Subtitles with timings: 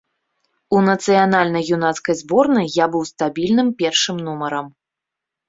[0.77, 4.67] У нацыянальнай юнацкай зборнай я быў стабільным першым нумарам.